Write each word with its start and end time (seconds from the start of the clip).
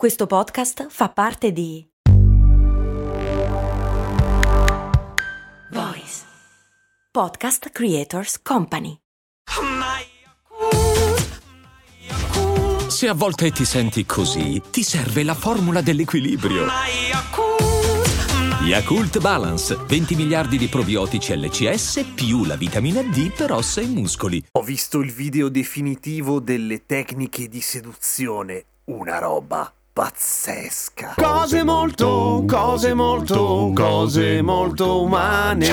Questo 0.00 0.26
podcast 0.26 0.86
fa 0.88 1.10
parte 1.10 1.52
di 1.52 1.86
Voice 5.72 6.22
Podcast 7.10 7.68
Creators 7.68 8.40
Company. 8.40 8.96
Se 12.88 13.08
a 13.08 13.12
volte 13.12 13.50
ti 13.50 13.66
senti 13.66 14.06
così, 14.06 14.62
ti 14.70 14.82
serve 14.82 15.22
la 15.22 15.34
formula 15.34 15.82
dell'equilibrio. 15.82 16.64
Yakult 18.62 19.20
Balance, 19.20 19.76
20 19.86 20.14
miliardi 20.14 20.56
di 20.56 20.68
probiotici 20.68 21.36
LCS 21.36 22.12
più 22.14 22.46
la 22.46 22.56
vitamina 22.56 23.02
D 23.02 23.34
per 23.34 23.52
ossa 23.52 23.82
e 23.82 23.86
muscoli. 23.86 24.42
Ho 24.52 24.62
visto 24.62 25.00
il 25.00 25.12
video 25.12 25.50
definitivo 25.50 26.40
delle 26.40 26.86
tecniche 26.86 27.48
di 27.48 27.60
seduzione. 27.60 28.64
Una 28.84 29.18
roba 29.18 29.70
pazzesca. 29.92 31.14
Cose 31.16 31.64
molto, 31.64 32.44
cose 32.46 32.94
molto, 32.94 33.72
cose 33.74 34.40
molto 34.40 35.02
umane. 35.02 35.68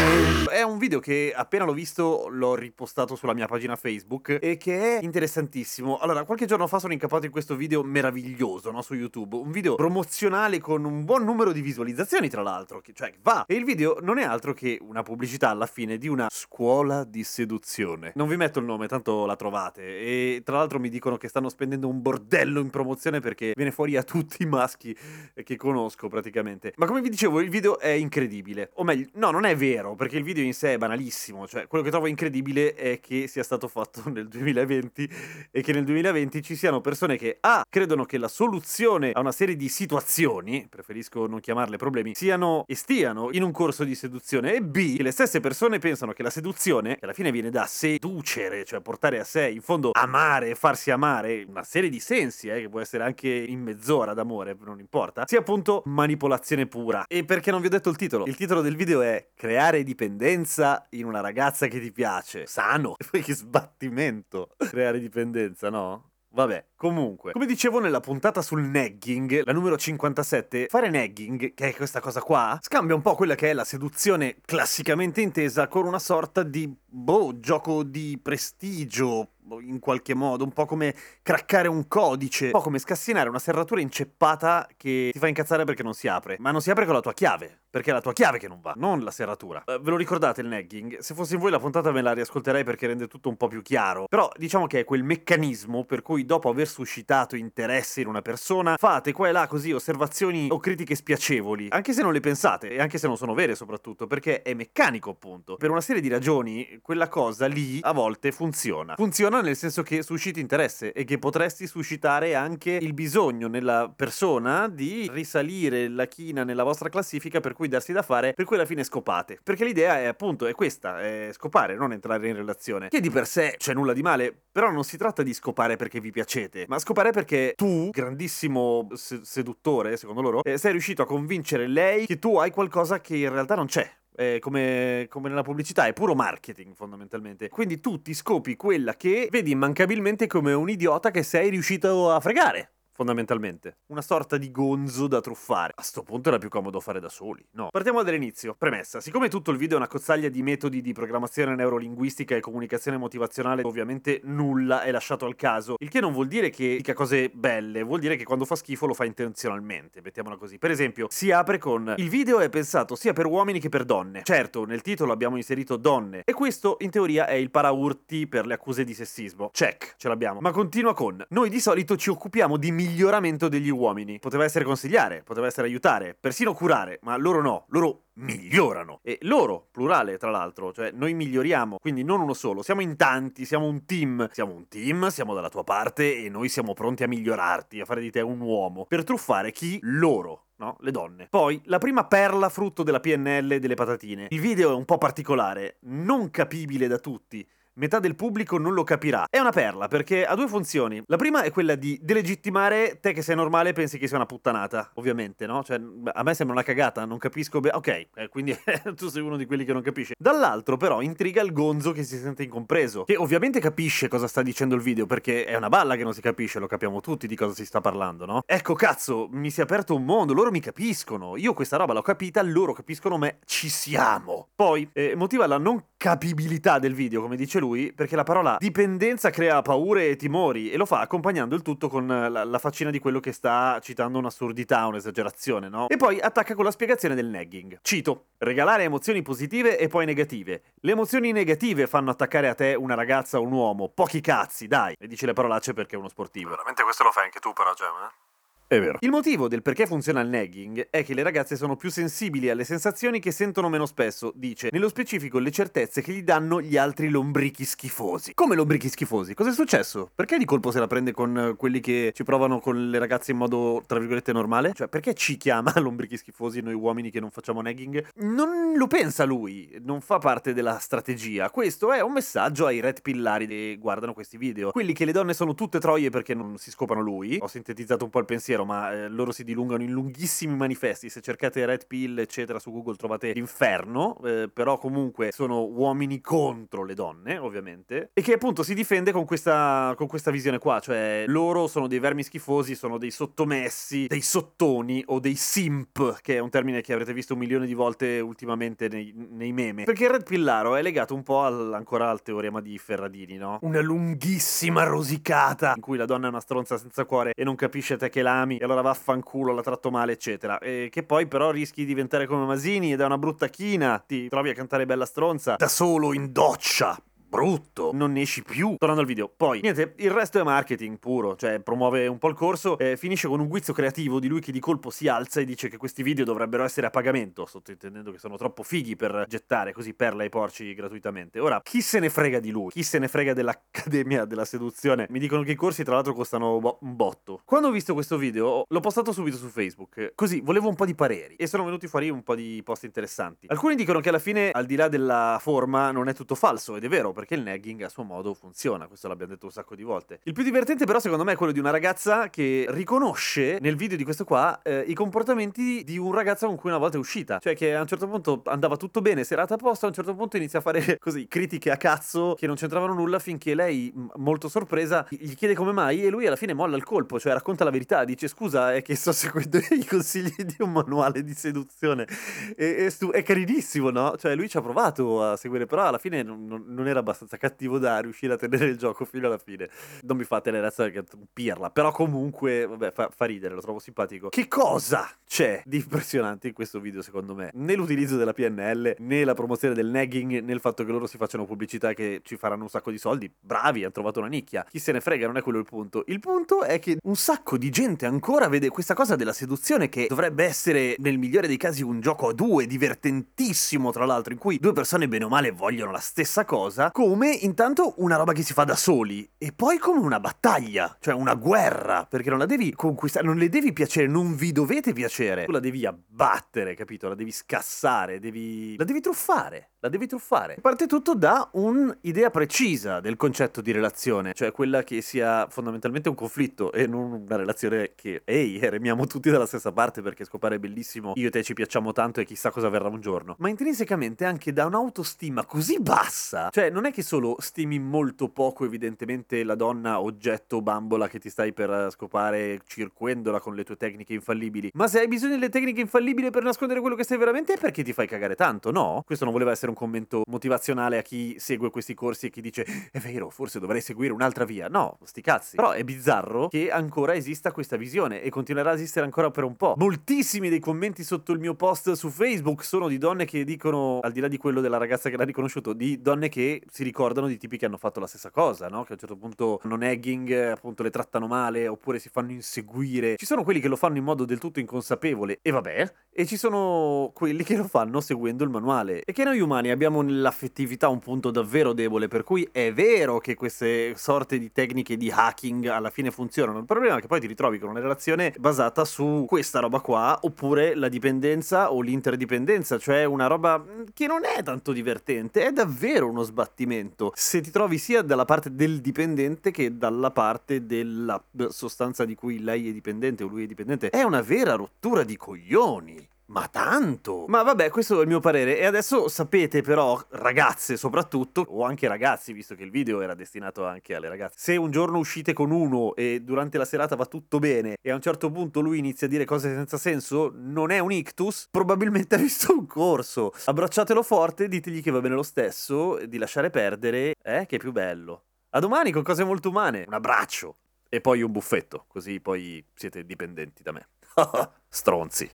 È 0.50 0.64
un 0.64 0.80
video 0.80 1.00
che 1.00 1.32
appena 1.36 1.66
l'ho 1.66 1.74
visto 1.74 2.28
l'ho 2.30 2.56
ripostato 2.56 3.16
sulla 3.16 3.34
mia 3.34 3.46
pagina 3.46 3.76
Facebook 3.76 4.40
e 4.42 4.58
che 4.58 4.98
è 4.98 5.04
interessantissimo. 5.04 5.98
Allora, 6.00 6.24
qualche 6.24 6.48
giorno 6.48 6.66
fa 6.66 6.80
sono 6.80 6.94
incappato 6.94 7.26
in 7.26 7.32
questo 7.32 7.56
video 7.56 7.84
meraviglioso, 7.84 8.72
no, 8.72 8.82
su 8.82 8.96
YouTube, 8.96 9.36
un 9.36 9.52
video 9.52 9.76
promozionale 9.76 10.60
con 10.60 10.84
un 10.84 11.06
buon 11.06 11.24
numero 11.24 11.52
di 11.52 11.62
visualizzazioni, 11.62 12.28
tra 12.28 12.42
l'altro, 12.42 12.82
che, 12.82 12.94
cioè 12.94 13.14
va. 13.22 13.46
E 13.48 13.54
il 13.54 13.66
video 13.66 14.00
non 14.02 14.18
è 14.18 14.24
altro 14.24 14.54
che 14.54 14.80
una 14.82 15.04
pubblicità 15.04 15.50
alla 15.50 15.68
fine 15.68 15.98
di 15.98 16.08
una 16.08 16.28
scuola 16.32 17.04
di 17.04 17.24
seduzione. 17.24 18.14
Non 18.16 18.28
vi 18.28 18.36
metto 18.36 18.58
il 18.58 18.66
nome, 18.66 18.88
tanto 18.88 19.26
la 19.26 19.36
trovate 19.36 19.84
e 19.84 20.42
tra 20.44 20.58
l'altro 20.58 20.80
mi 20.80 20.90
dicono 20.90 21.18
che 21.18 21.28
stanno 21.28 21.50
spendendo 21.50 21.88
un 21.88 22.02
bordello 22.02 22.60
in 22.60 22.70
promozione 22.70 23.20
perché 23.20 23.54
viene 23.56 23.72
fuori 23.72 23.96
a 23.96 24.04
tutti 24.08 24.44
i 24.44 24.46
maschi 24.46 24.98
che 25.44 25.56
conosco 25.58 26.08
praticamente. 26.08 26.74
Ma 26.78 26.86
come 26.86 27.02
vi 27.02 27.10
dicevo, 27.10 27.42
il 27.42 27.50
video 27.50 27.78
è 27.78 27.90
incredibile. 27.90 28.72
O 28.76 28.84
meglio, 28.84 29.08
no, 29.16 29.32
non 29.32 29.44
è 29.44 29.56
vero, 29.56 29.96
perché 29.96 30.18
il 30.18 30.24
video 30.24 30.44
in 30.44 30.54
sé 30.54 30.74
è 30.74 30.78
banalissimo. 30.78 31.46
Cioè, 31.46 31.68
quello 31.68 31.84
che 31.84 31.92
trovo 31.92 32.08
incredibile 32.08 32.74
è 32.74 33.00
che 33.02 33.28
sia 33.28 33.44
stato 33.44 33.68
fatto 33.68 34.02
nel 34.10 34.28
2020 34.28 35.10
e 35.52 35.62
che 35.62 35.74
nel 35.74 35.84
2020 35.84 36.42
ci 36.42 36.56
siano 36.56 36.80
persone 36.80 37.18
che 37.18 37.38
A. 37.42 37.66
credono 37.70 38.06
che 38.06 38.18
la 38.18 38.30
soluzione 38.30 39.12
a 39.12 39.20
una 39.20 39.34
serie 39.34 39.56
di 39.56 39.68
situazioni, 39.68 40.66
preferisco 40.70 41.28
non 41.28 41.42
chiamarle 41.42 41.76
problemi, 41.78 42.16
siano 42.16 42.64
e 42.66 42.76
stiano 42.76 43.30
in 43.32 43.44
un 43.44 43.52
corso 43.52 43.84
di 43.84 43.94
seduzione 43.94 44.54
e 44.54 44.62
B. 44.62 44.96
che 44.96 45.04
le 45.04 45.12
stesse 45.12 45.42
persone 45.42 45.80
pensano 45.80 46.14
che 46.14 46.24
la 46.24 46.30
seduzione, 46.30 46.96
che 46.96 47.04
alla 47.04 47.14
fine 47.14 47.32
viene 47.32 47.50
da 47.50 47.66
seducere, 47.66 48.64
cioè 48.64 48.80
portare 48.80 49.20
a 49.20 49.24
sé, 49.26 49.50
in 49.50 49.62
fondo 49.62 49.92
amare, 49.92 50.56
farsi 50.56 50.92
amare, 50.92 51.46
una 51.48 51.64
serie 51.64 51.90
di 51.90 52.00
sensi, 52.00 52.48
eh, 52.48 52.62
che 52.62 52.70
può 52.70 52.80
essere 52.80 53.04
anche 53.04 53.28
in 53.28 53.62
mezz'ora 53.62 53.97
mezz'ora 53.98 54.14
d'amore, 54.14 54.56
non 54.64 54.80
importa, 54.80 55.24
sia 55.26 55.40
appunto 55.40 55.82
manipolazione 55.86 56.68
pura. 56.68 57.06
E 57.08 57.26
perché 57.26 57.52
non 57.52 57.62
vi 57.62 57.68
ho 57.68 57.70
detto 57.70 57.90
il 57.90 57.96
titolo? 57.96 58.26
Il 58.26 58.36
titolo 58.36 58.62
del 58.62 58.76
video 58.76 59.02
è 59.02 59.30
Creare 59.36 59.84
dipendenza 59.84 60.86
in 60.92 61.06
una 61.06 61.22
ragazza 61.22 61.68
che 61.68 61.80
ti 61.80 61.92
piace. 61.92 62.46
Sano. 62.46 62.96
E 62.98 63.06
poi 63.10 63.22
che 63.22 63.34
sbattimento. 63.34 64.52
Creare 64.58 65.00
dipendenza, 65.00 65.70
no? 65.70 66.12
Vabbè, 66.30 66.66
comunque, 66.76 67.32
come 67.32 67.48
dicevo 67.48 67.80
nella 67.80 68.00
puntata 68.00 68.44
sul 68.44 68.62
nagging, 68.62 69.42
la 69.44 69.54
numero 69.54 69.76
57, 69.76 70.68
fare 70.70 70.90
nagging, 70.90 71.56
che 71.56 71.70
è 71.70 71.74
questa 71.74 72.00
cosa 72.00 72.22
qua, 72.22 72.60
scambia 72.62 72.94
un 72.94 73.02
po' 73.02 73.16
quella 73.16 73.34
che 73.34 73.50
è 73.50 73.54
la 73.54 73.64
seduzione 73.64 74.36
classicamente 74.46 75.22
intesa 75.22 75.68
con 75.68 75.88
una 75.88 75.98
sorta 75.98 76.44
di, 76.44 76.72
boh, 76.86 77.40
gioco 77.40 77.82
di 77.82 78.20
prestigio, 78.22 79.32
in 79.62 79.80
qualche 79.80 80.14
modo, 80.14 80.44
un 80.44 80.52
po' 80.52 80.66
come 80.66 80.96
craccare 81.22 81.68
un 81.68 81.88
codice, 81.88 82.46
un 82.46 82.52
po' 82.52 82.62
come 82.62 82.80
scassinare 82.80 83.30
una 83.30 83.40
serratura 83.40 83.82
inceppata 83.82 84.68
che 84.76 85.10
ti 85.12 85.20
fa 85.20 85.28
incazzare 85.28 85.64
perché 85.64 85.84
non 85.84 85.94
si 85.94 86.08
apre, 86.08 86.38
ma 86.40 86.52
non 86.52 86.62
si 86.62 86.70
apre 86.70 86.86
con 86.86 86.94
la 86.94 87.02
tua 87.02 87.14
chiave, 87.14 87.62
perché 87.78 87.92
è 87.92 87.94
la 87.94 88.02
tua 88.02 88.14
chiave 88.14 88.40
che 88.40 88.48
non 88.48 88.60
va, 88.60 88.74
non 88.76 89.04
la 89.04 89.12
serratura. 89.12 89.64
Uh, 89.68 89.80
ve 89.80 89.92
lo 89.92 89.98
ricordate 89.98 90.42
il 90.42 90.48
nagging? 90.48 90.98
Se 90.98 91.14
fossi 91.14 91.36
in 91.36 91.40
voi 91.40 91.52
la 91.52 91.60
puntata 91.60 91.92
me 91.92 92.02
la 92.02 92.14
riascolterei 92.14 92.64
perché 92.64 92.88
rende 92.88 93.08
tutto 93.08 93.30
un 93.30 93.38
po' 93.38 93.48
più 93.48 93.62
chiaro, 93.62 94.06
però 94.10 94.32
diciamo 94.36 94.66
che 94.66 94.80
è 94.80 94.84
quel 94.84 95.04
meccanismo 95.04 95.84
per 95.84 96.02
cui 96.02 96.26
dopo 96.26 96.50
aver 96.50 96.68
suscitato 96.68 97.36
interesse 97.36 98.02
in 98.02 98.08
una 98.08 98.24
persona, 98.24 98.78
fate 98.78 99.12
qua 99.12 99.28
e 99.28 99.32
là 99.32 99.46
così 99.46 99.72
osservazioni 99.74 100.48
o 100.50 100.60
critiche 100.60 100.96
spiacevoli, 100.96 101.68
anche 101.70 101.94
se 101.94 102.02
non 102.02 102.14
le 102.14 102.20
pensate 102.20 102.72
e 102.72 102.82
anche 102.82 102.98
se 102.98 103.06
non 103.06 103.16
sono 103.16 103.36
vere 103.36 103.54
soprattutto, 103.54 104.08
perché 104.08 104.42
è 104.42 104.56
meccanico 104.56 105.12
appunto. 105.12 105.56
Per 105.58 105.70
una 105.70 105.82
serie 105.82 106.02
di 106.02 106.08
ragioni 106.08 106.80
quella 106.82 107.08
cosa 107.08 107.46
lì 107.46 107.78
a 107.82 107.94
volte. 107.94 108.32
Funziona 108.32 108.96
funziona 108.96 109.42
nel 109.42 109.56
senso 109.56 109.84
che 109.84 110.02
susciti 110.02 110.40
interesse 110.40 110.94
e 110.94 111.04
che 111.04 111.20
potresti 111.20 111.68
suscitare 111.68 112.34
anche 112.34 112.72
il 112.72 112.94
bisogno 112.96 113.48
nella 113.48 113.94
persona 113.96 114.68
di 114.68 115.08
risalire 115.14 115.88
la 115.88 116.06
china 116.08 116.44
nella 116.44 116.64
vostra 116.64 116.90
classifica 116.90 117.40
per 117.40 117.54
cui 117.54 117.67
darsi 117.68 117.92
da 117.92 118.02
fare, 118.02 118.34
per 118.34 118.46
cui 118.46 118.56
alla 118.56 118.66
fine 118.66 118.84
scopate. 118.84 119.40
Perché 119.44 119.66
l'idea 119.66 120.00
è 120.00 120.06
appunto 120.06 120.46
è 120.46 120.54
questa, 120.54 121.02
è 121.02 121.30
scopare, 121.32 121.76
non 121.76 121.92
entrare 121.92 122.28
in 122.28 122.36
relazione. 122.36 122.90
Che 122.90 123.00
di 123.00 123.10
per 123.10 123.28
sé 123.28 123.56
c'è 123.58 123.74
nulla 123.74 123.94
di 123.94 124.02
male, 124.02 124.36
però 124.52 124.72
non 124.72 124.84
si 124.84 124.98
tratta 124.98 125.24
di 125.24 125.34
scopare 125.34 125.76
perché 125.76 126.00
vi 126.00 126.12
piacete, 126.12 126.66
ma 126.68 126.80
scopare 126.80 127.12
perché 127.12 127.54
tu, 127.56 127.90
grandissimo 127.92 128.88
seduttore, 128.94 129.98
secondo 129.98 130.22
loro, 130.22 130.44
eh, 130.44 130.58
sei 130.58 130.72
riuscito 130.72 131.02
a 131.02 131.06
convincere 131.06 131.68
lei 131.68 132.06
che 132.06 132.20
tu 132.20 132.38
hai 132.38 132.52
qualcosa 132.52 133.02
che 133.02 133.16
in 133.16 133.32
realtà 133.32 133.56
non 133.56 133.68
c'è 133.68 133.90
eh, 134.18 134.40
come, 134.40 135.06
come, 135.10 135.30
nella 135.30 135.44
pubblicità, 135.44 135.86
è 135.86 135.94
puro 135.94 136.16
marketing 136.16 136.74
fondamentalmente. 136.74 137.50
Quindi 137.50 137.80
tu 137.80 138.02
ti 138.02 138.14
scopi 138.14 138.56
quella 138.56 138.96
che 138.96 139.28
vedi 139.32 139.52
immancabilmente 139.52 140.26
come 140.26 140.54
un 140.54 140.70
idiota 140.70 141.12
che 141.12 141.24
sei 141.24 141.50
riuscito 141.50 142.12
a 142.12 142.20
fregare 142.20 142.72
fondamentalmente. 142.98 143.78
Una 143.88 144.02
sorta 144.02 144.38
di 144.38 144.50
gonzo 144.50 145.06
da 145.06 145.22
truffare. 145.22 145.72
A 145.76 145.84
sto 145.84 146.02
punto 146.02 146.30
era 146.30 146.40
più 146.40 146.50
comodo 146.50 146.80
fare 146.80 147.00
da 147.00 147.10
soli, 147.10 147.46
no? 147.52 147.70
Partiamo 147.72 148.02
dall'inizio. 148.02 148.56
Premessa, 148.58 149.00
siccome 149.00 149.30
tutto 149.30 149.52
il 149.52 149.58
video 149.58 149.76
è 149.76 149.80
una 149.80 149.88
cozzaglia 149.88 150.30
di 150.30 150.42
metodi 150.42 150.82
di 150.82 150.94
programmazione 150.94 151.54
neurolinguistica 151.54 152.36
e 152.36 152.40
comunicazione 152.40 152.98
motivazionale, 152.98 153.62
ovviamente 153.64 154.22
nulla 154.24 154.82
è 154.82 154.90
lasciato 154.90 155.28
al 155.28 155.36
caso, 155.36 155.76
il 155.78 155.90
che 155.90 156.00
non 156.00 156.12
vuol 156.12 156.28
dire 156.28 156.50
che 156.50 156.78
dica 156.78 156.94
cose 156.94 157.30
belle, 157.30 157.84
vuol 157.84 158.00
dire 158.00 158.16
che 158.16 158.24
quando 158.24 158.46
fa 158.46 158.56
schifo 158.56 158.88
lo 158.88 158.96
fa 158.96 159.06
intenzionalmente, 159.06 160.02
mettiamola 160.02 160.36
così. 160.36 160.58
Per 160.58 160.72
esempio, 160.72 161.06
si 161.12 161.30
apre 161.30 161.60
con 161.60 161.94
il 161.98 162.10
video 162.10 162.40
è 162.40 162.50
pensato 162.50 162.96
sia 162.96 163.14
per 163.14 163.28
uomini 163.28 163.60
che 163.60 163.70
per 163.70 163.86
donne. 163.86 164.24
Certo, 164.24 164.66
nel 164.66 164.82
titolo 164.82 165.14
abbiamo 165.14 165.36
inserito 165.36 165.78
donne 165.78 166.24
e 166.26 166.34
questo 166.34 166.78
in 166.80 166.90
teoria 166.90 167.28
è 167.28 167.34
il 167.34 167.52
paraurti 167.52 168.26
per 168.26 168.48
le 168.48 168.56
accuse 168.56 168.84
di 168.84 168.96
sessismo. 168.96 169.52
Check, 169.54 169.94
ce 169.98 170.08
l'abbiamo. 170.08 170.40
Ma 170.40 170.50
continua 170.50 170.96
con 170.96 171.24
noi 171.30 171.50
di 171.50 171.60
solito 171.60 171.96
ci 171.96 172.10
occupiamo 172.10 172.58
di 172.58 172.72
miglioramento 172.88 173.48
degli 173.50 173.70
uomini. 173.70 174.20
Poteva 174.20 174.44
essere 174.44 174.64
consigliare, 174.64 175.22
poteva 175.24 175.48
essere 175.48 175.68
aiutare, 175.68 176.16
persino 176.20 176.54
curare, 176.54 177.00
ma 177.04 177.18
loro 177.18 177.42
no, 177.42 177.66
loro 177.70 178.06
migliorano. 178.14 179.00
E 179.04 179.20
loro, 179.22 179.68
plurale 179.72 180.18
tra 180.18 180.32
l'altro, 180.32 180.72
cioè 180.72 180.92
noi 180.92 181.14
miglioriamo, 181.14 181.78
quindi 181.80 182.04
non 182.04 182.22
uno 182.22 182.34
solo, 182.34 182.62
siamo 182.62 182.82
in 182.82 182.96
tanti, 182.96 183.46
siamo 183.46 183.66
un 183.66 183.86
team, 183.86 184.30
siamo 184.32 184.54
un 184.54 184.68
team, 184.68 185.08
siamo 185.08 185.34
dalla 185.34 185.50
tua 185.50 185.64
parte 185.64 186.24
e 186.24 186.30
noi 186.30 186.50
siamo 186.50 186.74
pronti 186.74 187.04
a 187.04 187.08
migliorarti, 187.08 187.82
a 187.82 187.86
fare 187.86 188.02
di 188.02 188.12
te 188.12 188.22
un 188.22 188.40
uomo, 188.40 188.86
per 188.86 189.04
truffare 189.04 189.52
chi? 189.52 189.80
Loro. 189.82 190.44
No? 190.60 190.76
Le 190.80 190.90
donne. 190.90 191.28
Poi, 191.30 191.62
la 191.66 191.78
prima 191.78 192.06
perla 192.06 192.50
frutto 192.50 192.82
della 192.82 193.00
PNL 193.00 193.60
delle 193.60 193.76
patatine. 193.76 194.26
Il 194.32 194.40
video 194.40 194.72
è 194.72 194.74
un 194.74 194.86
po' 194.86 194.98
particolare, 194.98 195.78
non 195.82 196.32
capibile 196.32 196.88
da 196.88 196.98
tutti, 196.98 197.48
metà 197.78 198.00
del 198.00 198.16
pubblico 198.16 198.58
non 198.58 198.74
lo 198.74 198.84
capirà. 198.84 199.26
È 199.30 199.40
una 199.40 199.52
perla 199.52 199.88
perché 199.88 200.26
ha 200.26 200.36
due 200.36 200.48
funzioni. 200.48 201.02
La 201.08 201.18
prima 201.18 201.44
è 201.44 201.52
quella 201.52 201.76
di 201.76 201.98
delegittimare 202.02 203.00
te 203.00 203.14
che 203.14 203.22
sei 203.22 203.36
normale 203.36 203.70
e 203.70 203.74
pensi 203.74 203.98
che 203.98 204.08
sia 204.08 204.18
una 204.18 204.26
puttanata, 204.26 204.92
ovviamente, 204.96 205.46
no? 205.46 205.64
Cioè, 205.64 205.80
a 206.14 206.24
me 206.24 206.34
sembra 206.34 206.56
una 206.56 206.64
cagata, 206.64 207.06
non 207.06 207.18
capisco 207.18 207.60
bene. 207.60 207.76
Ok, 207.76 208.08
eh, 208.14 208.30
quindi 208.30 208.58
tu 208.96 209.08
sei 209.08 209.22
uno 209.22 209.38
di 209.38 209.46
quelli 209.46 209.66
che 209.66 209.74
non 209.74 209.82
capisce. 209.82 210.14
Dall'altro, 210.18 210.78
però, 210.78 211.02
intriga 211.02 211.42
il 211.42 211.54
gonzo 211.54 211.92
che 211.92 212.04
si 212.04 212.18
sente 212.18 212.44
incompreso, 212.44 213.04
che 213.04 213.16
ovviamente 213.16 213.60
capisce 213.60 214.08
cosa 214.08 214.28
sta 214.28 214.42
dicendo 214.42 214.76
il 214.76 214.82
video 214.82 215.06
perché 215.06 215.46
è 215.46 215.56
una 215.56 215.70
balla 215.70 215.96
che 215.96 216.04
non 216.04 216.14
si 216.14 216.22
capisce, 216.22 216.60
lo 216.60 216.68
capiamo 216.68 217.00
tutti 217.02 217.28
di 217.28 217.36
cosa 217.36 217.54
si 217.54 217.66
sta 217.66 217.82
parlando, 217.82 218.26
no? 218.26 218.42
Ecco, 218.46 218.74
cazzo, 218.74 219.28
mi 219.32 219.52
si 219.52 219.60
è 219.60 219.64
aperto 219.64 219.96
un 219.96 220.04
mondo, 220.04 220.34
loro 220.34 220.52
mi 220.52 220.60
capiscono. 220.60 221.38
Io 221.38 221.54
questa 221.54 221.78
roba 221.78 221.94
l'ho 221.94 222.02
capita, 222.02 222.42
loro 222.42 222.74
capiscono 222.74 223.18
me, 223.18 223.40
ci 223.46 223.70
siamo. 223.70 224.48
Poi, 224.56 224.90
eh, 224.94 225.16
motiva 225.16 225.46
la 225.48 225.58
non 225.58 225.84
capibilità 225.98 226.80
del 226.80 226.94
video, 226.94 227.22
come 227.22 227.36
dice 227.36 227.60
lui, 227.60 227.67
perché 227.96 228.16
la 228.16 228.24
parola 228.24 228.58
dipendenza 228.60 229.30
crea 229.30 229.62
paure 229.62 230.10
e 230.10 230.16
timori 230.16 230.72
e 230.72 230.78
lo 230.78 230.86
fa 230.86 231.00
accompagnando 231.00 231.56
il 231.56 231.62
tutto 231.62 231.88
con 231.88 232.08
la, 232.08 232.44
la 232.44 232.60
faccina 232.60 232.90
di 232.90 233.00
quello 233.00 233.20
che 233.20 233.32
sta 233.32 233.80
citando 233.82 234.18
un'assurdità, 234.18 234.86
un'esagerazione, 234.86 235.70
no? 235.70 235.90
E 235.90 235.98
poi 235.98 236.20
attacca 236.20 236.56
con 236.56 236.64
la 236.64 236.72
spiegazione 236.72 237.16
del 237.16 237.28
nagging. 237.28 237.80
Cito: 237.82 238.28
regalare 238.40 238.84
emozioni 238.84 239.22
positive 239.22 239.78
e 239.78 239.88
poi 239.88 240.06
negative. 240.06 240.62
Le 240.82 240.92
emozioni 240.92 241.32
negative 241.32 241.88
fanno 241.88 242.12
attaccare 242.12 242.48
a 242.48 242.54
te 242.54 242.76
una 242.76 242.96
ragazza 242.96 243.40
o 243.40 243.42
un 243.42 243.52
uomo. 243.52 243.90
Pochi 243.90 244.22
cazzi, 244.22 244.68
dai. 244.68 244.96
E 244.98 245.08
dice 245.08 245.26
le 245.26 245.34
parolacce 245.34 245.74
perché 245.74 245.96
è 245.96 246.00
uno 246.00 246.10
sportivo. 246.10 246.52
Veramente 246.52 246.84
questo 246.84 247.04
lo 247.04 247.12
fai 247.12 247.26
anche 247.26 247.40
tu, 247.40 247.54
però, 247.54 247.74
Gem, 247.74 247.88
eh? 247.88 248.27
È 248.70 248.78
vero. 248.82 248.98
Il 249.00 249.12
motivo 249.12 249.48
del 249.48 249.62
perché 249.62 249.88
funziona 249.88 250.20
il 250.20 250.28
nagging 250.28 250.90
è 250.90 251.02
che 251.06 251.14
le 251.14 251.24
ragazze 251.24 251.56
sono 251.56 251.78
più 251.78 251.90
sensibili 251.90 252.50
alle 252.50 252.66
sensazioni 252.66 253.22
che 253.22 253.32
sentono 253.32 253.70
meno 253.70 253.86
spesso, 253.86 254.34
dice, 254.36 254.68
nello 254.74 254.90
specifico 254.90 255.40
le 255.40 255.52
certezze 255.52 256.02
che 256.02 256.12
gli 256.12 256.22
danno 256.22 256.60
gli 256.60 256.76
altri 256.76 257.08
lombrichi 257.08 257.64
schifosi. 257.64 258.34
Come 258.34 258.58
lombrichi 258.58 258.90
schifosi? 258.90 259.34
Cos'è 259.36 259.54
successo? 259.54 260.12
Perché 260.14 260.38
di 260.38 260.44
colpo 260.44 260.72
se 260.72 260.80
la 260.80 260.88
prende 260.88 261.14
con 261.14 261.56
quelli 261.58 261.80
che 261.80 262.12
ci 262.14 262.26
provano 262.26 262.60
con 262.60 262.90
le 262.90 263.00
ragazze 263.00 263.32
in 263.32 263.38
modo, 263.38 263.82
tra 263.88 264.00
virgolette, 264.00 264.34
normale? 264.34 264.74
Cioè, 264.74 264.90
perché 264.90 265.14
ci 265.14 265.38
chiama 265.38 265.72
lombrichi 265.80 266.18
schifosi 266.18 266.60
noi 266.60 266.74
uomini 266.74 267.10
che 267.10 267.22
non 267.22 267.32
facciamo 267.32 267.62
nagging? 267.62 268.06
Non 268.16 268.74
lo 268.76 268.88
pensa 268.88 269.24
lui, 269.24 269.80
non 269.82 270.02
fa 270.02 270.18
parte 270.18 270.54
della 270.54 270.78
strategia. 270.80 271.50
Questo 271.52 271.94
è 271.94 272.02
un 272.02 272.12
messaggio 272.12 272.66
ai 272.66 272.82
red 272.82 273.02
pillari 273.02 273.48
che 273.48 273.78
guardano 273.80 274.12
questi 274.12 274.38
video. 274.38 274.72
Quelli 274.72 274.92
che 274.92 275.06
le 275.06 275.14
donne 275.14 275.34
sono 275.34 275.56
tutte 275.56 275.80
troie 275.80 276.10
perché 276.10 276.34
non 276.34 276.58
si 276.58 276.70
scopano 276.70 277.00
lui. 277.00 277.38
Ho 277.40 277.48
sintetizzato 277.48 278.04
un 278.04 278.10
po' 278.10 278.20
il 278.20 278.26
pensiero 278.26 278.56
vero, 278.58 278.66
ma 278.66 278.92
eh, 278.92 279.08
loro 279.10 279.32
si 279.32 279.44
dilungano 279.44 279.84
in 279.84 279.92
lunghissimi 279.92 280.56
manifesti. 280.56 281.10
Se 281.10 281.22
cercate 281.22 281.66
Red 281.66 281.86
Pill, 281.88 282.18
eccetera, 282.18 282.60
su 282.60 282.72
Google 282.72 282.96
trovate 282.96 283.32
l'inferno. 283.32 284.20
Eh, 284.24 284.50
però 284.52 284.78
comunque 284.78 285.32
sono 285.32 285.64
uomini 285.66 286.20
contro 286.20 286.84
le 286.84 286.94
donne, 286.94 287.38
ovviamente. 287.38 288.10
E 288.14 288.22
che 288.22 288.34
appunto 288.34 288.64
si 288.64 288.74
difende 288.74 289.12
con 289.12 289.26
questa, 289.26 289.94
con 289.96 290.08
questa 290.08 290.32
visione 290.32 290.58
qua. 290.58 290.80
Cioè, 290.80 291.26
loro 291.28 291.68
sono 291.68 291.88
dei 291.88 292.00
vermi 292.00 292.24
schifosi, 292.24 292.76
sono 292.76 292.98
dei 292.98 293.12
sottomessi, 293.12 294.08
dei 294.08 294.22
sottoni 294.22 295.04
o 295.08 295.20
dei 295.20 295.36
simp, 295.36 296.20
che 296.22 296.36
è 296.36 296.40
un 296.40 296.50
termine 296.50 296.82
che 296.82 296.94
avrete 296.94 297.14
visto 297.14 297.34
un 297.34 297.40
milione 297.40 297.66
di 297.66 297.74
volte 297.74 298.20
ultimamente 298.20 298.88
nei, 298.88 299.14
nei 299.16 299.52
meme. 299.52 299.84
Perché 299.84 300.06
il 300.06 300.10
Red 300.12 300.24
Pillaro 300.24 300.76
è 300.76 300.82
legato 300.82 301.14
un 301.14 301.24
po' 301.24 301.42
al, 301.42 301.74
ancora 301.74 302.10
al 302.10 302.22
teorema 302.22 302.62
di 302.62 302.78
Ferradini, 302.78 303.38
no? 303.38 303.60
Una 303.62 303.82
lunghissima 303.82 304.84
rosicata 304.84 305.74
in 305.76 305.82
cui 305.82 305.98
la 305.98 306.06
donna 306.06 306.28
è 306.28 306.30
una 306.30 306.40
stronza 306.40 306.78
senza 306.78 307.06
cuore 307.06 307.34
e 307.36 307.44
non 307.44 307.56
capisce 307.56 307.98
te 307.98 308.10
che 308.10 308.22
l'ami 308.22 308.47
ami 308.48 308.58
e 308.58 308.64
allora 308.64 308.82
vaffanculo, 308.82 309.54
la 309.54 309.62
tratto 309.62 309.92
male, 309.92 310.14
eccetera. 310.14 310.58
E 310.60 310.88
che 310.90 311.04
poi 311.04 311.28
però 311.28 311.52
rischi 311.52 311.82
di 311.82 311.88
diventare 311.88 312.26
come 312.26 312.46
Masini 312.46 312.94
ed 312.94 313.02
è 313.02 313.06
una 313.06 313.18
brutta 313.18 313.48
china, 313.48 314.04
ti 314.06 314.30
trovi 314.30 314.50
a 314.50 314.54
cantare 314.54 314.86
bella 314.86 315.06
stronza 315.06 315.56
da 315.58 315.68
solo 315.68 316.14
in 316.14 316.32
doccia 316.32 316.98
brutto, 317.28 317.92
non 317.94 318.14
ne 318.14 318.22
esci 318.22 318.44
più. 318.44 318.76
Tornando 318.78 319.02
al 319.02 319.08
video, 319.08 319.28
poi 319.28 319.60
niente, 319.62 319.94
il 319.98 320.12
resto 320.12 320.40
è 320.40 320.44
marketing 320.44 320.98
puro, 320.98 321.36
cioè 321.36 321.60
promuove 321.60 322.08
un 322.08 322.18
po' 322.18 322.30
il 322.30 322.36
corso, 322.36 322.78
eh, 322.78 322.98
finisce 322.98 323.28
con 323.28 323.40
un 323.40 323.48
guizzo 323.48 323.74
creativo 323.74 324.20
di 324.20 324.28
lui 324.28 324.40
che 324.40 324.52
di 324.52 324.60
colpo 324.60 324.90
si 324.90 325.08
alza 325.08 325.42
e 325.42 325.46
dice 325.46 325.68
che 325.68 325.78
questi 325.78 326.04
video 326.04 326.26
dovrebbero 326.26 326.64
essere 326.64 326.88
a 326.88 326.90
pagamento, 326.90 327.46
sottointendendo 327.46 328.12
che 328.12 328.18
sono 328.18 328.38
troppo 328.38 328.64
fighi 328.64 328.96
per 328.96 329.26
gettare 329.28 329.74
così 329.74 329.94
perla 329.94 330.24
ai 330.24 330.30
porci 330.30 330.74
gratuitamente. 330.74 331.40
Ora, 331.40 331.62
chi 331.64 331.82
se 331.82 332.00
ne 332.00 332.10
frega 332.10 332.40
di 332.40 332.52
lui? 332.52 332.70
Chi 332.70 332.84
se 332.84 333.00
ne 333.00 333.08
frega 333.08 333.34
dell'Accademia 333.34 334.26
della 334.26 334.46
Seduzione? 334.46 335.08
Mi 335.10 335.20
dicono 335.20 335.44
che 335.44 335.52
i 335.52 335.56
corsi 335.56 335.84
tra 335.84 335.96
l'altro 335.96 336.14
costano 336.14 336.60
bo- 336.60 336.78
un 336.82 336.96
botto. 336.96 337.42
Quando 337.44 337.68
ho 337.68 337.72
visto 337.72 337.94
questo 337.94 338.18
video, 338.18 338.64
l'ho 338.68 338.80
postato 338.80 339.12
subito 339.12 339.38
su 339.38 339.48
Facebook, 339.48 340.14
così 340.16 340.42
volevo 340.42 340.70
un 340.70 340.76
po' 340.76 340.86
di 340.86 340.96
pareri 340.96 341.36
e 341.36 341.48
sono 341.48 341.64
venuti 341.64 341.88
fuori 341.88 342.10
un 342.10 342.24
po' 342.24 342.36
di 342.36 342.62
post 342.64 342.84
interessanti. 342.84 343.48
Alcuni 343.50 343.76
dicono 343.76 344.00
che 344.00 344.10
alla 344.10 344.20
fine, 344.20 344.52
al 344.52 344.66
di 344.66 344.76
là 344.76 344.88
della 344.88 345.38
forma, 345.42 345.92
non 345.92 346.08
è 346.08 346.14
tutto 346.14 346.36
falso, 346.36 346.76
ed 346.76 346.84
è 346.84 346.88
vero, 346.88 347.12
perché 347.12 347.27
il 347.36 347.44
nagging 347.44 347.82
a 347.82 347.90
suo 347.90 348.04
modo 348.04 348.34
funziona, 348.34 348.88
questo 348.88 349.08
l'abbiamo 349.08 349.34
detto 349.34 349.46
un 349.46 349.52
sacco 349.52 349.76
di 349.76 349.84
volte. 349.84 350.20
Il 350.24 350.34
più 350.34 350.44
divertente 350.44 350.86
però 350.86 351.00
secondo 351.00 351.24
me 351.24 351.34
è 351.34 351.36
quello 351.36 351.52
di 351.52 351.60
una 351.60 351.70
ragazza 351.70 352.30
che 352.30 352.66
riconosce 352.70 353.58
nel 353.62 353.76
video 353.76 353.98
di 353.98 354.04
questo 354.04 354.24
qua 354.24 354.62
eh, 354.64 354.84
i 354.88 354.94
comportamenti 354.94 355.84
di 355.84 355.98
un 355.98 356.14
ragazzo 356.14 356.48
con 356.48 356.56
cui 356.56 356.70
una 356.70 356.80
volta 356.80 356.98
è 356.98 357.00
uscita, 357.00 357.40
cioè 357.40 357.56
che 357.56 357.76
a 357.76 357.82
un 357.82 357.88
certo 357.88 358.08
punto 358.08 358.42
andava 358.46 358.78
tutto 358.78 359.02
bene, 359.02 359.24
serata 359.24 359.56
a 359.56 359.58
posto, 359.58 359.86
a 359.86 359.90
un 359.90 359.94
certo 359.94 360.16
punto 360.16 360.38
inizia 360.38 360.60
a 360.60 360.62
fare 360.62 360.98
così 361.00 361.28
critiche 361.28 361.72
a 361.72 361.78
cazzo 361.78 362.36
che 362.38 362.48
non 362.48 362.56
c'entravano 362.56 362.94
nulla 362.94 363.20
finché 363.20 363.56
lei, 363.56 363.94
molto 364.16 364.50
sorpresa, 364.50 365.06
gli 365.10 365.34
chiede 365.36 365.56
come 365.56 365.72
mai 365.72 366.06
e 366.06 366.10
lui 366.10 366.28
alla 366.28 366.36
fine 366.36 366.54
molla 366.54 366.76
il 366.76 366.84
colpo, 366.84 367.20
cioè 367.20 367.34
racconta 367.34 367.64
la 367.64 367.72
verità, 367.72 368.04
dice 368.04 368.28
scusa 368.28 368.74
è 368.74 368.82
che 368.82 368.96
sto 368.96 369.12
seguendo 369.14 369.58
i 369.58 369.86
consigli 369.86 370.44
di 370.44 370.56
un 370.60 370.72
manuale 370.72 371.24
di 371.24 371.34
seduzione 371.34 372.08
e, 372.56 372.86
e 372.86 372.90
stu- 372.90 373.12
è 373.12 373.24
carinissimo, 373.24 373.90
no? 373.90 374.16
Cioè 374.18 374.36
lui 374.36 374.50
ci 374.50 374.58
ha 374.58 374.62
provato 374.62 375.24
a 375.24 375.36
seguire, 375.36 375.66
però 375.66 375.84
alla 375.86 375.98
fine 375.98 376.24
non, 376.24 376.64
non 376.66 376.88
era 376.88 377.02
abbastanza 377.08 377.38
cattivo 377.38 377.78
da 377.80 378.00
riuscire 378.00 378.34
a 378.34 378.38
tenere 378.38 378.66
il 378.66 378.78
gioco 378.78 379.06
fino 379.06 379.28
alla 379.28 379.38
fine. 379.38 379.70
Non 380.02 380.18
mi 380.18 380.26
fate 380.26 380.52
le 380.52 380.60
razze 380.60 380.92
che 380.92 381.04
pirla, 381.32 381.70
però 381.70 381.92
comunque, 381.92 382.66
vabbè, 382.66 382.92
fa, 382.92 383.10
fa, 383.16 383.26
ridere, 383.26 383.54
lo 383.54 383.62
trovo 383.62 383.80
simpatico. 383.80 384.30
Che 384.30 384.48
cosa 384.48 385.10
c'è 385.26 385.62
di 385.66 385.78
impressionante 385.78 386.48
in 386.48 386.54
questo 386.54 386.80
video, 386.80 387.02
secondo 387.02 387.34
me? 387.34 387.52
Né 387.54 387.76
l'utilizzo 387.76 388.18
della 388.18 388.34
PNL, 388.34 388.96
né 389.00 389.24
la 389.24 389.34
promozione 389.34 389.74
del 389.74 389.88
nagging, 389.88 390.42
né 390.42 390.54
il 390.54 390.60
fatto 390.60 390.84
che 390.84 390.92
loro 390.92 391.08
si 391.08 391.18
facciano 391.18 391.46
pubblicità 391.46 391.94
che 391.94 392.22
ci 392.24 392.36
faranno 392.36 392.64
un 392.64 392.70
sacco 392.70 392.92
di 392.92 392.98
soldi. 392.98 393.32
Bravi, 393.40 393.84
hanno 393.84 393.92
trovato 393.92 394.20
una 394.20 394.28
nicchia. 394.28 394.66
Chi 394.70 394.80
se 394.80 394.92
ne 394.92 395.00
frega, 395.00 395.28
non 395.28 395.38
è 395.38 395.42
quello 395.42 395.60
il 395.60 395.66
punto. 395.66 396.04
Il 396.08 396.20
punto 396.20 396.64
è 396.64 396.80
che 396.80 396.98
un 397.04 397.16
sacco 397.16 397.58
di 397.58 397.70
gente 397.70 398.06
ancora 398.06 398.48
vede 398.48 398.70
questa 398.70 398.94
cosa 398.94 399.16
della 399.16 399.34
seduzione 399.34 399.90
che 399.90 400.08
dovrebbe 400.10 400.44
essere, 400.44 400.96
nel 401.00 401.18
migliore 401.18 401.48
dei 401.48 401.58
casi, 401.58 401.84
un 401.84 402.02
gioco 402.02 402.30
a 402.30 402.34
due, 402.34 402.66
divertentissimo 402.66 403.92
tra 403.92 404.06
l'altro, 404.06 404.34
in 404.34 404.40
cui 404.40 404.60
due 404.60 404.74
persone 404.74 405.08
bene 405.08 405.24
o 405.24 405.30
male 405.30 405.52
vogliono 405.52 405.92
la 405.92 406.00
stessa 406.00 406.46
cosa, 406.46 406.92
come 406.98 407.30
intanto 407.30 407.94
una 407.98 408.16
roba 408.16 408.34
che 408.34 408.42
si 408.42 408.54
fa 408.54 408.64
da 408.64 408.76
soli 408.76 409.30
e 409.38 409.52
poi 409.52 409.78
come 409.78 410.00
una 410.00 410.20
battaglia, 410.20 410.98
cioè 411.00 411.14
una 411.14 411.36
guerra, 411.36 412.08
perché 412.10 412.32
non 412.32 412.40
la 412.40 412.48
devi 412.48 412.74
conquistare, 412.74 413.24
non 413.24 413.38
le 413.38 413.50
devi 413.50 413.72
piacere, 413.72 414.08
non 414.08 414.36
vi 414.36 414.52
dovete 414.52 414.94
piacere, 414.94 415.46
tu 415.46 415.52
la 415.52 415.60
devi 415.60 415.86
abbattere, 415.86 416.74
capito? 416.74 417.08
La 417.08 417.14
devi 417.14 417.32
scassare, 417.32 418.20
devi... 418.20 418.76
la 418.78 418.84
devi 418.84 419.00
truffare, 419.00 419.74
la 419.80 419.90
devi 419.90 420.08
truffare. 420.08 420.58
Parte 420.60 420.88
tutto 420.88 421.14
da 421.14 421.50
un'idea 421.54 422.32
precisa 422.32 423.00
del 423.00 423.16
concetto 423.16 423.62
di 423.62 423.72
relazione, 423.72 424.34
cioè 424.34 424.52
quella 424.52 424.84
che 424.84 425.02
sia 425.02 425.48
fondamentalmente 425.50 426.10
un 426.10 426.16
conflitto 426.16 426.72
e 426.72 426.88
non 426.88 427.12
una 427.12 427.36
relazione 427.36 427.92
che, 427.96 428.22
ehi, 428.26 428.60
remiamo 428.60 429.06
tutti 429.06 429.30
dalla 429.30 429.46
stessa 429.46 429.72
parte 429.72 430.02
perché 430.02 430.26
scopare 430.26 430.56
è 430.56 430.60
bellissimo, 430.60 431.14
io 431.16 431.28
e 431.28 431.32
te 431.32 431.44
ci 431.44 431.54
piacciamo 431.54 431.92
tanto 431.92 432.22
e 432.22 432.26
chissà 432.26 432.50
cosa 432.50 432.70
verrà 432.70 432.88
un 432.88 433.02
giorno, 433.02 433.36
ma 433.40 433.50
intrinsecamente 433.50 434.26
anche 434.26 434.52
da 434.52 434.66
un'autostima 434.66 435.46
così 435.46 435.80
bassa, 435.80 436.50
cioè 436.52 436.70
non 436.72 436.86
è 436.86 436.92
che 436.92 437.04
solo 437.04 437.36
stimi 437.40 437.78
molto 437.78 438.30
poco 438.30 438.66
evidentemente 438.66 439.44
la 439.44 439.56
donna 439.56 440.02
oggetto 440.02 440.62
bambola 440.62 441.08
che 441.08 441.20
ti 441.20 441.30
stai 441.30 441.54
per 441.54 441.90
scopare 441.92 442.62
circuendola 442.66 443.40
con 443.40 443.54
le 443.54 443.64
tue 443.64 443.78
tecniche 443.78 444.14
infallibili, 444.14 444.72
ma 444.74 444.88
se 444.88 445.02
hai 445.02 445.08
bisogno 445.08 445.34
delle 445.34 445.50
tecniche 445.50 445.82
infallibili 445.82 446.32
per 446.32 446.42
nascondere 446.44 446.80
quello 446.80 446.96
che 446.96 447.04
sei 447.04 447.18
veramente 447.18 447.54
è 447.54 447.58
perché 447.60 447.84
ti 447.84 447.94
fai 447.94 448.08
cagare 448.08 448.36
tanto, 448.36 448.72
no? 448.72 449.04
Questo 449.06 449.24
non 449.24 449.34
voleva 449.34 449.52
essere 449.52 449.67
un 449.70 449.76
commento 449.76 450.24
motivazionale 450.28 450.98
a 450.98 451.02
chi 451.02 451.36
segue 451.40 451.70
questi 451.70 451.94
corsi 451.94 452.28
e 452.28 452.30
chi 452.30 452.42
dice 452.42 452.66
è 452.92 453.00
vero, 453.00 453.30
forse 453.30 453.60
dovrei 453.60 453.82
seguire 453.82 454.14
un'altra 454.14 454.46
via. 454.46 454.68
No, 454.68 454.98
sti 455.04 455.22
cazzi. 455.22 455.56
Però 455.56 455.72
è 455.72 455.84
bizzarro 455.84 456.48
che 456.48 456.72
ancora 456.72 457.16
esista 457.16 457.52
questa 457.52 457.78
visione 457.78 458.22
e 458.22 458.30
continuerà 458.30 458.72
a 458.72 458.74
esistere 458.74 459.06
ancora 459.06 459.32
per 459.32 459.44
un 459.44 459.56
po'. 459.56 459.76
Moltissimi 459.78 460.50
dei 460.50 460.60
commenti 460.60 461.04
sotto 461.04 461.32
il 461.32 461.40
mio 461.40 461.56
post 461.56 461.92
su 461.94 462.10
Facebook 462.10 462.64
sono 462.64 462.88
di 462.88 462.98
donne 462.98 463.26
che 463.26 463.44
dicono, 463.44 464.00
al 464.02 464.12
di 464.12 464.20
là 464.20 464.28
di 464.28 464.38
quello 464.38 464.62
della 464.62 464.78
ragazza 464.78 465.10
che 465.10 465.18
l'ha 465.18 465.24
riconosciuto, 465.24 465.74
di 465.74 466.02
donne 466.02 466.30
che 466.30 466.62
si 466.70 466.84
ricordano 466.84 467.28
di 467.28 467.38
tipi 467.38 467.58
che 467.58 467.66
hanno 467.66 467.78
fatto 467.78 468.00
la 468.00 468.08
stessa 468.08 468.30
cosa, 468.30 468.68
no? 468.68 468.84
Che 468.84 468.92
a 468.92 468.94
un 468.94 469.00
certo 469.00 469.16
punto 469.18 469.60
non 469.64 469.84
egging, 469.84 470.32
appunto 470.52 470.84
le 470.84 470.90
trattano 470.90 471.28
male 471.28 471.68
oppure 471.68 472.00
si 472.00 472.10
fanno 472.10 472.32
inseguire. 472.32 473.16
Ci 473.18 473.26
sono 473.26 473.44
quelli 473.44 473.60
che 473.60 473.68
lo 473.68 473.76
fanno 473.76 473.98
in 473.98 474.04
modo 474.04 474.26
del 474.26 474.40
tutto 474.40 474.60
inconsapevole 474.60 475.40
e 475.42 475.52
vabbè, 475.52 475.94
e 476.12 476.26
ci 476.26 476.38
sono 476.38 477.12
quelli 477.14 477.44
che 477.44 477.56
lo 477.56 477.66
fanno 477.66 478.02
seguendo 478.02 478.44
il 478.44 478.50
manuale. 478.50 479.04
E 479.04 479.12
che 479.12 479.24
noi 479.24 479.40
umani 479.40 479.57
abbiamo 479.66 480.02
nell'affettività 480.02 480.88
un 480.88 481.00
punto 481.00 481.32
davvero 481.32 481.74
debole, 481.74 482.08
per 482.08 482.24
cui 482.24 482.48
è 482.52 482.72
vero 482.74 483.20
che 483.20 483.36
queste 483.36 483.94
sorte 483.96 484.40
di 484.40 484.52
tecniche 484.52 484.98
di 484.98 485.12
hacking 485.12 485.66
alla 485.68 485.90
fine 485.90 486.12
funzionano. 486.12 486.60
Il 486.60 486.66
problema 486.66 486.98
è 486.98 487.02
che 487.02 487.08
poi 487.08 487.20
ti 487.20 487.28
ritrovi 487.28 487.60
con 487.60 487.70
una 487.70 487.80
relazione 487.80 488.34
basata 488.38 488.86
su 488.86 489.26
questa 489.28 489.60
roba 489.60 489.80
qua, 489.80 490.20
oppure 490.22 490.76
la 490.76 490.88
dipendenza 490.90 491.72
o 491.72 491.82
l'interdipendenza, 491.82 492.78
cioè 492.78 493.04
una 493.04 493.28
roba 493.28 493.64
che 493.94 494.08
non 494.08 494.22
è 494.24 494.44
tanto 494.44 494.72
divertente, 494.72 495.46
è 495.46 495.52
davvero 495.52 496.10
uno 496.10 496.24
sbattimento 496.24 497.12
se 497.16 497.42
ti 497.42 497.52
trovi 497.52 497.78
sia 497.78 498.02
dalla 498.02 498.26
parte 498.26 498.54
del 498.54 498.80
dipendente 498.80 499.52
che 499.52 499.78
dalla 499.78 500.12
parte 500.12 500.66
della 500.66 501.22
sostanza 501.50 502.06
di 502.06 502.16
cui 502.16 502.40
lei 502.40 502.70
è 502.70 502.72
dipendente 502.72 503.24
o 503.24 503.28
lui 503.28 503.44
è 503.44 503.48
dipendente, 503.48 503.90
è 503.90 504.04
una 504.04 504.22
vera 504.22 504.56
rottura 504.56 505.04
di 505.04 505.18
coglioni. 505.18 506.08
Ma 506.30 506.48
tanto! 506.50 507.24
Ma 507.28 507.42
vabbè, 507.42 507.70
questo 507.70 508.00
è 508.00 508.02
il 508.02 508.08
mio 508.08 508.20
parere. 508.20 508.58
E 508.58 508.66
adesso 508.66 509.08
sapete 509.08 509.62
però, 509.62 510.02
ragazze 510.10 510.76
soprattutto, 510.76 511.46
o 511.48 511.64
anche 511.64 511.88
ragazzi, 511.88 512.34
visto 512.34 512.54
che 512.54 512.64
il 512.64 512.70
video 512.70 513.00
era 513.00 513.14
destinato 513.14 513.66
anche 513.66 513.96
alle 513.96 514.10
ragazze, 514.10 514.36
se 514.38 514.56
un 514.58 514.70
giorno 514.70 514.98
uscite 514.98 515.32
con 515.32 515.52
uno 515.52 515.96
e 515.96 516.22
durante 516.22 516.58
la 516.58 516.66
serata 516.66 516.98
va 516.98 517.06
tutto 517.06 517.40
bene 517.40 517.78
e 517.82 517.92
a 517.92 517.96
un 517.96 518.02
certo 518.02 518.30
punto 518.30 518.60
lui 518.60 518.78
inizia 518.78 519.08
a 519.08 519.10
dire 519.10 519.24
cose 519.24 519.54
senza 519.54 519.78
senso, 519.78 520.34
non 520.36 520.70
è 520.70 520.80
un 520.80 520.92
ictus, 520.92 521.48
probabilmente 521.50 522.16
ha 522.16 522.18
visto 522.18 522.54
un 522.54 522.66
corso. 522.66 523.32
Abbracciatelo 523.46 524.04
forte, 524.04 524.50
ditegli 524.50 524.82
che 524.82 524.92
va 524.92 525.00
bene 525.00 525.16
lo 525.16 525.24
stesso, 525.24 525.98
di 526.06 526.18
lasciare 526.18 526.50
perdere, 526.50 527.16
eh, 527.24 527.46
che 527.46 527.56
è 527.56 527.60
più 527.60 527.72
bello. 527.72 528.24
A 528.50 528.60
domani 528.60 528.92
con 528.92 529.04
cose 529.04 529.24
molto 529.24 529.48
umane. 529.48 529.86
Un 529.88 529.94
abbraccio. 529.94 530.58
E 530.90 531.00
poi 531.00 531.22
un 531.22 531.32
buffetto, 531.32 531.86
così 531.88 532.20
poi 532.20 532.64
siete 532.74 533.06
dipendenti 533.06 533.64
da 533.64 533.72
me. 533.72 533.88
Stronzi. 534.68 535.30